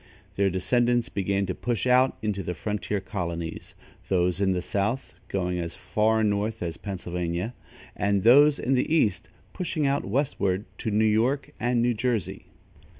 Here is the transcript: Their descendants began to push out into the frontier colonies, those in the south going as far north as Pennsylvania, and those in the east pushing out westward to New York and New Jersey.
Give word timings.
Their 0.35 0.49
descendants 0.49 1.09
began 1.09 1.45
to 1.45 1.53
push 1.53 1.85
out 1.85 2.17
into 2.23 2.41
the 2.41 2.55
frontier 2.55 2.99
colonies, 2.99 3.75
those 4.09 4.41
in 4.41 4.51
the 4.51 4.61
south 4.63 5.13
going 5.27 5.59
as 5.59 5.75
far 5.75 6.23
north 6.23 6.63
as 6.63 6.75
Pennsylvania, 6.75 7.53
and 7.95 8.23
those 8.23 8.57
in 8.57 8.73
the 8.73 8.91
east 8.91 9.29
pushing 9.53 9.85
out 9.85 10.03
westward 10.03 10.65
to 10.79 10.89
New 10.89 11.05
York 11.05 11.51
and 11.59 11.83
New 11.83 11.93
Jersey. 11.93 12.47